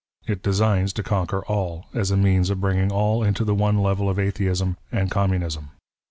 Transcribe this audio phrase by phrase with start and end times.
[0.25, 4.09] It designs to conquer all, as a means of bringing all into the one level
[4.09, 5.69] of Atheism and Communism.